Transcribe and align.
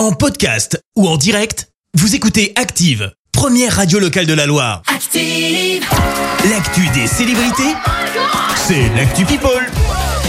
En 0.00 0.12
podcast 0.12 0.82
ou 0.96 1.06
en 1.06 1.18
direct, 1.18 1.68
vous 1.92 2.14
écoutez 2.14 2.54
Active, 2.56 3.12
première 3.32 3.76
radio 3.76 3.98
locale 3.98 4.24
de 4.24 4.32
la 4.32 4.46
Loire. 4.46 4.80
Active. 4.86 5.84
L'actu 6.48 6.88
des 6.94 7.06
célébrités, 7.06 7.74
c'est 8.56 8.88
l'actu 8.96 9.26
People. 9.26 9.60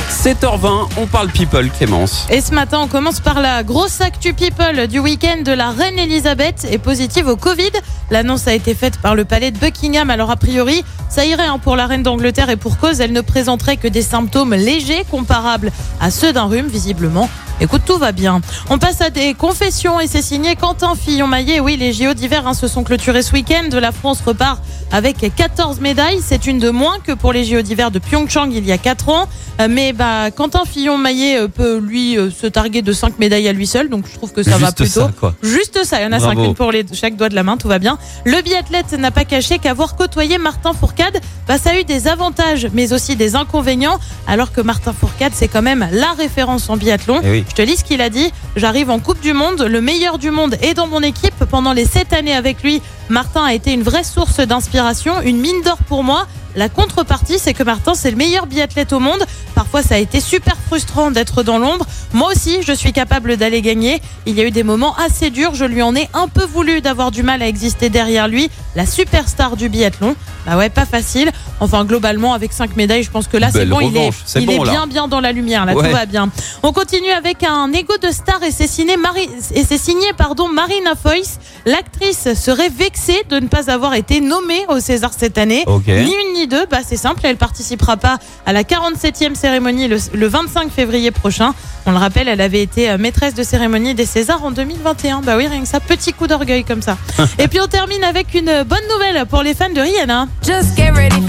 7h20, 0.09 0.89
on 0.97 1.07
parle 1.07 1.29
people, 1.29 1.69
Clémence. 1.69 2.27
Et 2.29 2.41
ce 2.41 2.53
matin, 2.53 2.81
on 2.81 2.89
commence 2.89 3.21
par 3.21 3.39
la 3.39 3.63
grosse 3.63 4.01
actu 4.01 4.33
people 4.33 4.87
du 4.87 4.99
week-end 4.99 5.41
de 5.41 5.53
la 5.53 5.71
reine 5.71 5.97
Elisabeth 5.97 6.67
est 6.69 6.77
positive 6.77 7.29
au 7.29 7.37
Covid. 7.37 7.71
L'annonce 8.11 8.47
a 8.47 8.53
été 8.53 8.75
faite 8.75 8.97
par 8.97 9.15
le 9.15 9.25
palais 9.25 9.51
de 9.51 9.57
Buckingham. 9.57 10.09
Alors 10.09 10.29
a 10.31 10.35
priori, 10.35 10.83
ça 11.09 11.25
irait 11.25 11.45
hein, 11.45 11.59
pour 11.59 11.77
la 11.77 11.87
reine 11.87 12.03
d'Angleterre 12.03 12.49
et 12.49 12.57
pour 12.57 12.77
cause, 12.77 12.99
elle 12.99 13.13
ne 13.13 13.21
présenterait 13.21 13.77
que 13.77 13.87
des 13.87 14.01
symptômes 14.01 14.53
légers 14.53 15.05
comparables 15.09 15.71
à 15.99 16.11
ceux 16.11 16.33
d'un 16.33 16.43
rhume 16.43 16.67
visiblement. 16.67 17.29
Écoute, 17.61 17.83
tout 17.85 17.99
va 17.99 18.11
bien. 18.11 18.41
On 18.71 18.79
passe 18.79 19.01
à 19.01 19.11
des 19.11 19.35
confessions 19.35 19.99
et 19.99 20.07
c'est 20.07 20.23
signé 20.23 20.55
Quentin 20.55 20.95
Fillon-Maillet. 20.95 21.59
Oui, 21.59 21.77
les 21.77 21.93
JO 21.93 22.15
d'hiver 22.15 22.47
hein, 22.47 22.55
se 22.55 22.67
sont 22.67 22.83
clôturés 22.83 23.21
ce 23.21 23.33
week-end. 23.33 23.69
La 23.79 23.91
France 23.91 24.21
repart 24.25 24.59
avec 24.91 25.17
14 25.35 25.79
médailles. 25.79 26.21
C'est 26.25 26.47
une 26.47 26.57
de 26.57 26.71
moins 26.71 26.97
que 27.03 27.11
pour 27.11 27.33
les 27.33 27.45
JO 27.45 27.61
d'hiver 27.61 27.91
de 27.91 27.99
Pyeongchang 27.99 28.49
il 28.51 28.65
y 28.65 28.71
a 28.71 28.79
4 28.79 29.09
ans. 29.09 29.29
Euh, 29.59 29.67
Mais 29.69 29.93
bah, 29.93 30.31
Quentin 30.31 30.65
Fillon-Maillet 30.65 31.37
euh, 31.37 31.47
peut 31.47 31.77
lui 31.77 32.17
euh, 32.17 32.31
se 32.31 32.47
targuer 32.47 32.81
de 32.81 32.91
5 32.91 33.19
médailles 33.19 33.47
à 33.47 33.53
lui 33.53 33.67
seul. 33.67 33.89
Donc 33.89 34.05
je 34.07 34.15
trouve 34.15 34.31
que 34.31 34.41
ça 34.41 34.57
va 34.57 34.71
plutôt. 34.71 35.01
ça, 35.01 35.11
quoi. 35.19 35.35
Juste 35.43 35.83
ça, 35.83 35.99
il 35.99 36.05
y 36.05 36.07
en 36.07 36.13
a 36.13 36.17
Bravo. 36.17 36.41
5 36.41 36.47
une 36.47 36.55
pour 36.55 36.71
les, 36.71 36.83
chaque 36.93 37.15
doigt 37.15 37.29
de 37.29 37.35
la 37.35 37.43
main, 37.43 37.57
tout 37.57 37.67
va 37.67 37.77
bien. 37.77 37.99
Le 38.25 38.41
biathlète 38.41 38.93
n'a 38.93 39.11
pas 39.11 39.25
caché 39.25 39.59
qu'avoir 39.59 39.95
côtoyé 39.95 40.37
Martin 40.37 40.73
Fourcade, 40.73 41.19
bah, 41.47 41.57
ça 41.57 41.71
a 41.71 41.79
eu 41.79 41.83
des 41.83 42.07
avantages, 42.07 42.67
mais 42.73 42.93
aussi 42.93 43.15
des 43.15 43.35
inconvénients, 43.35 43.99
alors 44.27 44.51
que 44.51 44.61
Martin 44.61 44.93
Fourcade, 44.93 45.33
c'est 45.35 45.47
quand 45.47 45.61
même 45.61 45.87
la 45.91 46.11
référence 46.13 46.69
en 46.69 46.77
biathlon. 46.77 47.19
Eh 47.23 47.31
oui. 47.31 47.45
Je 47.49 47.55
te 47.55 47.61
lis 47.61 47.77
ce 47.77 47.83
qu'il 47.83 48.01
a 48.01 48.09
dit. 48.09 48.31
J'arrive 48.55 48.89
en 48.89 48.99
Coupe 48.99 49.21
du 49.21 49.33
Monde, 49.33 49.61
le 49.61 49.81
meilleur 49.81 50.17
du 50.17 50.31
monde 50.31 50.55
est 50.61 50.73
dans 50.73 50.87
mon 50.87 51.01
équipe. 51.01 51.33
Pendant 51.49 51.73
les 51.73 51.85
7 51.85 52.13
années 52.13 52.35
avec 52.35 52.63
lui, 52.63 52.81
Martin 53.09 53.43
a 53.43 53.53
été 53.53 53.73
une 53.73 53.83
vraie 53.83 54.03
source 54.03 54.39
d'inspiration, 54.39 55.21
une 55.21 55.37
mine 55.37 55.61
d'or 55.63 55.77
pour 55.87 56.03
moi. 56.03 56.27
La 56.55 56.69
contrepartie, 56.69 57.39
c'est 57.39 57.53
que 57.53 57.63
Martin, 57.63 57.93
c'est 57.93 58.11
le 58.11 58.17
meilleur 58.17 58.45
biathlète 58.45 58.93
au 58.93 58.99
monde. 58.99 59.23
Parfois, 59.55 59.81
ça 59.81 59.95
a 59.95 59.97
été 59.97 60.19
super 60.19 60.57
frustrant 60.67 61.11
d'être 61.11 61.43
dans 61.43 61.57
l'ombre. 61.57 61.85
Moi 62.13 62.31
aussi, 62.31 62.61
je 62.61 62.73
suis 62.73 62.91
capable 62.91 63.37
d'aller 63.37 63.61
gagner. 63.61 64.01
Il 64.25 64.35
y 64.37 64.41
a 64.41 64.45
eu 64.45 64.51
des 64.51 64.63
moments 64.63 64.95
assez 64.97 65.29
durs. 65.29 65.55
Je 65.55 65.65
lui 65.65 65.81
en 65.81 65.95
ai 65.95 66.09
un 66.13 66.27
peu 66.27 66.43
voulu 66.43 66.81
d'avoir 66.81 67.11
du 67.11 67.23
mal 67.23 67.41
à 67.41 67.47
exister 67.47 67.89
derrière 67.89 68.27
lui. 68.27 68.49
La 68.75 68.85
superstar 68.85 69.55
du 69.55 69.69
biathlon. 69.69 70.15
Bah 70.45 70.57
ouais, 70.57 70.69
pas 70.69 70.85
facile. 70.85 71.31
Enfin, 71.61 71.85
globalement, 71.85 72.33
avec 72.33 72.51
cinq 72.51 72.75
médailles, 72.75 73.03
je 73.03 73.11
pense 73.11 73.27
que 73.27 73.37
là, 73.37 73.49
c'est 73.51 73.65
bon. 73.65 73.79
Il 73.79 73.95
est, 73.95 74.09
il 74.35 74.45
bon, 74.47 74.63
bien, 74.63 74.87
bien 74.87 75.07
dans 75.07 75.21
la 75.21 75.31
lumière. 75.31 75.65
Là, 75.65 75.73
Ouais. 75.75 75.87
tout 75.89 75.95
va 75.95 76.05
bien. 76.05 76.29
On 76.63 76.73
continue 76.73 77.11
avec 77.11 77.43
un 77.43 77.71
égo 77.71 77.93
de 78.01 78.09
star 78.11 78.41
et 78.43 78.51
c'est 78.51 78.67
signé, 78.67 78.97
Marie, 78.97 79.29
et 79.53 79.63
c'est 79.63 79.77
signé 79.77 80.07
pardon, 80.17 80.49
Marina 80.49 80.91
Foïs. 81.01 81.39
L'actrice 81.65 82.33
serait 82.33 82.69
vexée 82.69 83.23
de 83.29 83.37
ne 83.39 83.47
pas 83.47 83.69
avoir 83.71 83.93
été 83.93 84.19
nommée 84.21 84.65
au 84.69 84.79
César 84.79 85.11
cette 85.17 85.37
année. 85.37 85.63
Ni 85.87 86.11
une 86.27 86.33
ni 86.33 86.47
deux, 86.47 86.65
bah, 86.69 86.79
c'est 86.85 86.97
simple, 86.97 87.21
elle 87.23 87.37
participera 87.37 87.95
pas 87.97 88.17
à 88.45 88.53
la 88.53 88.63
47e 88.63 89.35
cérémonie 89.35 89.87
le, 89.87 89.97
le 90.13 90.27
25 90.27 90.71
février 90.71 91.11
prochain. 91.11 91.53
On 91.85 91.91
le 91.91 91.97
rappelle, 91.97 92.27
elle 92.27 92.41
avait 92.41 92.61
été 92.61 92.89
euh, 92.89 92.97
maîtresse 92.97 93.33
de 93.35 93.43
cérémonie 93.43 93.93
des 93.95 94.05
Césars 94.05 94.43
en 94.43 94.51
2021. 94.51 95.21
Bah 95.21 95.33
oui, 95.37 95.47
rien 95.47 95.61
que 95.61 95.67
ça, 95.67 95.79
petit 95.79 96.13
coup 96.13 96.27
d'orgueil 96.27 96.63
comme 96.63 96.81
ça. 96.81 96.97
et 97.39 97.47
puis 97.47 97.59
on 97.61 97.67
termine 97.67 98.03
avec 98.03 98.33
une 98.33 98.63
bonne 98.63 98.87
nouvelle 98.93 99.25
pour 99.27 99.43
les 99.43 99.53
fans 99.53 99.69
de 99.73 99.81
Rihanna. 99.81 100.27
Just 100.43 100.75
get 100.75 100.91
ready 100.91 101.19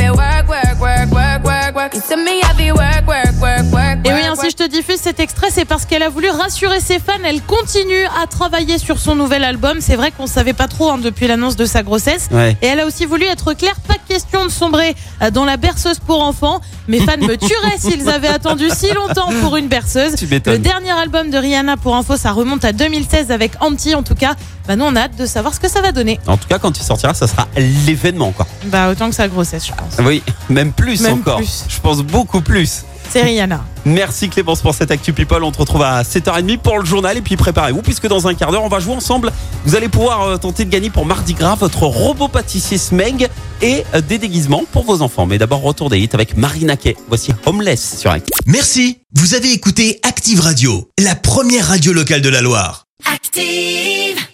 Et 4.04 4.12
oui, 4.12 4.20
ainsi 4.22 4.50
je 4.50 4.56
te 4.56 4.68
diffuse 4.68 5.00
cet 5.00 5.20
extrait, 5.20 5.48
c'est 5.50 5.64
parce 5.64 5.86
qu'elle 5.86 6.02
a 6.02 6.08
voulu 6.08 6.28
rassurer 6.28 6.80
ses 6.80 6.98
fans. 6.98 7.12
Elle 7.24 7.42
continue 7.42 8.04
à 8.22 8.26
travailler 8.26 8.78
sur 8.78 8.98
son 8.98 9.14
nouvel 9.14 9.44
album. 9.44 9.80
C'est 9.80 9.96
vrai 9.96 10.10
qu'on 10.10 10.26
savait 10.26 10.52
pas 10.52 10.68
trop 10.68 10.90
hein, 10.90 10.98
depuis 10.98 11.26
l'annonce 11.26 11.56
de 11.56 11.64
sa 11.64 11.82
grossesse. 11.82 12.28
Ouais. 12.30 12.56
Et 12.62 12.66
elle 12.66 12.80
a 12.80 12.86
aussi 12.86 13.06
voulu 13.06 13.24
être 13.24 13.54
claire, 13.54 13.76
question 14.12 14.44
de 14.44 14.50
sombrer 14.50 14.94
euh, 15.22 15.30
dans 15.30 15.44
la 15.44 15.56
berceuse 15.56 15.98
pour 15.98 16.22
enfants. 16.22 16.60
Mes 16.88 17.00
fans 17.00 17.16
me 17.16 17.36
tueraient 17.36 17.78
s'ils 17.78 18.08
avaient 18.08 18.28
attendu 18.28 18.68
si 18.74 18.92
longtemps 18.92 19.30
pour 19.40 19.56
une 19.56 19.68
berceuse. 19.68 20.14
Le 20.30 20.58
dernier 20.58 20.90
album 20.90 21.30
de 21.30 21.38
Rihanna, 21.38 21.76
pour 21.78 21.96
info, 21.96 22.16
ça 22.16 22.32
remonte 22.32 22.64
à 22.64 22.72
2016 22.72 23.30
avec 23.30 23.52
Anti. 23.60 23.94
En 23.94 24.02
tout 24.02 24.14
cas, 24.14 24.34
bah, 24.68 24.76
nous 24.76 24.84
on 24.84 24.94
a 24.96 25.02
hâte 25.02 25.16
de 25.16 25.24
savoir 25.26 25.54
ce 25.54 25.60
que 25.60 25.68
ça 25.68 25.80
va 25.80 25.92
donner. 25.92 26.20
En 26.26 26.36
tout 26.36 26.48
cas, 26.48 26.58
quand 26.58 26.76
il 26.78 26.82
sortira, 26.82 27.14
ça 27.14 27.26
sera 27.26 27.48
l'événement, 27.56 28.32
quoi. 28.32 28.46
Bah 28.66 28.90
autant 28.90 29.08
que 29.08 29.14
sa 29.14 29.28
grossesse, 29.28 29.66
je 29.66 29.72
pense. 29.72 30.06
Oui, 30.06 30.22
même 30.50 30.72
plus 30.72 31.00
Même 31.00 31.14
encore. 31.14 31.38
plus. 31.38 31.64
Je 31.68 31.80
pense 31.80 32.02
beaucoup 32.02 32.40
plus. 32.42 32.84
C'est 33.12 33.20
Rihanna. 33.24 33.62
Merci 33.84 34.30
Clémence 34.30 34.62
pour 34.62 34.74
cette 34.74 34.90
Actu 34.90 35.12
People. 35.12 35.44
On 35.44 35.52
se 35.52 35.58
retrouve 35.58 35.82
à 35.82 36.02
7h30 36.02 36.56
pour 36.56 36.78
le 36.78 36.86
journal 36.86 37.14
et 37.18 37.20
puis 37.20 37.36
préparez-vous 37.36 37.82
puisque 37.82 38.06
dans 38.06 38.26
un 38.26 38.32
quart 38.32 38.50
d'heure, 38.52 38.64
on 38.64 38.68
va 38.68 38.80
jouer 38.80 38.94
ensemble. 38.94 39.30
Vous 39.66 39.76
allez 39.76 39.90
pouvoir 39.90 40.22
euh, 40.22 40.36
tenter 40.38 40.64
de 40.64 40.70
gagner 40.70 40.88
pour 40.88 41.04
Mardi 41.04 41.34
Gras 41.34 41.56
votre 41.56 41.82
robot 41.82 42.28
pâtissier 42.28 42.78
Smeg 42.78 43.28
et 43.60 43.84
euh, 43.94 44.00
des 44.00 44.16
déguisements 44.16 44.64
pour 44.72 44.84
vos 44.84 45.02
enfants. 45.02 45.26
Mais 45.26 45.36
d'abord, 45.36 45.60
retour 45.60 45.90
des 45.90 45.98
hits 45.98 46.08
avec 46.14 46.38
Marina 46.38 46.78
Kay. 46.78 46.96
Voici 47.08 47.32
Homeless 47.44 47.98
sur 47.98 48.10
Actu. 48.10 48.32
Merci, 48.46 49.00
vous 49.14 49.34
avez 49.34 49.52
écouté 49.52 50.00
Active 50.04 50.40
Radio, 50.40 50.88
la 50.98 51.14
première 51.14 51.68
radio 51.68 51.92
locale 51.92 52.22
de 52.22 52.30
la 52.30 52.40
Loire. 52.40 52.86
Active. 53.12 54.31